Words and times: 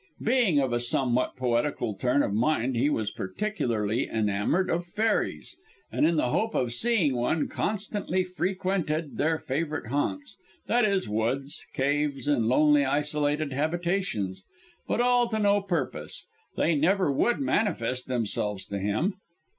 Being 0.23 0.57
of 0.57 0.73
a 0.73 0.79
somewhat 0.79 1.35
poetical 1.35 1.93
turn 1.93 2.23
of 2.23 2.33
mind 2.33 2.75
he 2.75 2.89
was 2.89 3.11
particularly 3.11 4.09
enamoured 4.09 4.67
of 4.67 4.87
fairies, 4.87 5.55
and 5.91 6.07
in 6.07 6.15
the 6.15 6.29
hope 6.29 6.55
of 6.55 6.73
seeing 6.73 7.15
one, 7.15 7.47
constantly 7.47 8.23
frequented 8.23 9.19
their 9.19 9.37
favourite 9.37 9.91
haunts, 9.91 10.37
i.e. 10.67 11.01
woods, 11.07 11.63
caves, 11.75 12.27
and 12.27 12.47
lonely 12.47 12.83
isolated 12.83 13.53
habitations. 13.53 14.43
But 14.87 15.01
all 15.01 15.27
to 15.29 15.37
no 15.37 15.61
purpose 15.61 16.25
they 16.57 16.73
never 16.73 17.11
would 17.11 17.39
manifest 17.39 18.07
themselves 18.07 18.65
to 18.69 18.79
him. 18.79 19.13